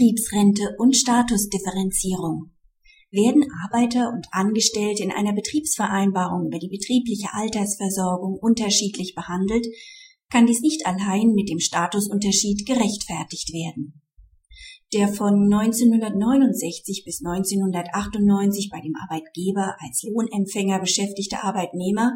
[0.00, 2.52] Betriebsrente und Statusdifferenzierung.
[3.10, 9.66] Werden Arbeiter und Angestellte in einer Betriebsvereinbarung über die betriebliche Altersversorgung unterschiedlich behandelt,
[10.30, 14.00] kann dies nicht allein mit dem Statusunterschied gerechtfertigt werden.
[14.94, 22.14] Der von 1969 bis 1998 bei dem Arbeitgeber als Lohnempfänger beschäftigte Arbeitnehmer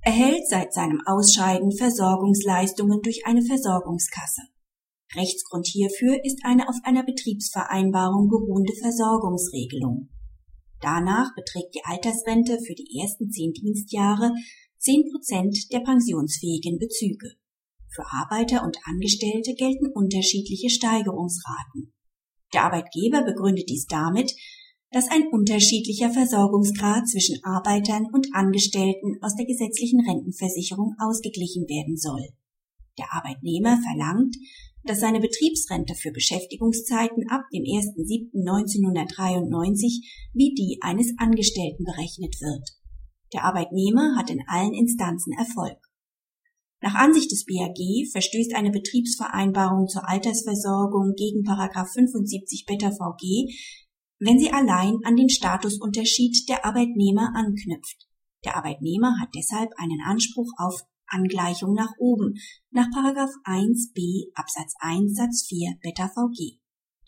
[0.00, 4.42] erhält seit seinem Ausscheiden Versorgungsleistungen durch eine Versorgungskasse.
[5.14, 10.08] Rechtsgrund hierfür ist eine auf einer Betriebsvereinbarung beruhende Versorgungsregelung.
[10.80, 14.32] Danach beträgt die Altersrente für die ersten zehn Dienstjahre
[14.78, 17.32] zehn Prozent der pensionsfähigen Bezüge.
[17.88, 21.92] Für Arbeiter und Angestellte gelten unterschiedliche Steigerungsraten.
[22.52, 24.32] Der Arbeitgeber begründet dies damit,
[24.90, 32.28] dass ein unterschiedlicher Versorgungsgrad zwischen Arbeitern und Angestellten aus der gesetzlichen Rentenversicherung ausgeglichen werden soll.
[32.98, 34.36] Der Arbeitnehmer verlangt,
[34.86, 42.70] dass seine Betriebsrente für Beschäftigungszeiten ab dem 1.7.1993 wie die eines Angestellten berechnet wird.
[43.32, 45.76] Der Arbeitnehmer hat in allen Instanzen Erfolg.
[46.80, 47.78] Nach Ansicht des BAG
[48.12, 53.52] verstößt eine Betriebsvereinbarung zur Altersversorgung gegen 75 Beta VG,
[54.18, 58.06] wenn sie allein an den Statusunterschied der Arbeitnehmer anknüpft.
[58.44, 62.34] Der Arbeitnehmer hat deshalb einen Anspruch auf Angleichung nach oben
[62.70, 66.58] nach 1b Absatz 1 Satz 4 Beta VG.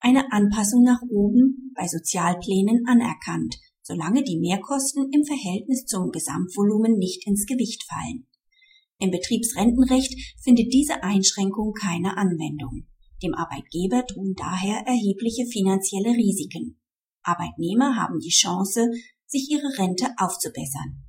[0.00, 7.26] eine Anpassung nach oben bei Sozialplänen anerkannt, solange die Mehrkosten im Verhältnis zum Gesamtvolumen nicht
[7.26, 8.26] ins Gewicht fallen.
[8.98, 12.86] Im Betriebsrentenrecht findet diese Einschränkung keine Anwendung.
[13.22, 16.78] Dem Arbeitgeber drohen daher erhebliche finanzielle Risiken.
[17.24, 18.90] Arbeitnehmer haben die Chance,
[19.26, 21.02] sich ihre Rente aufzubessern.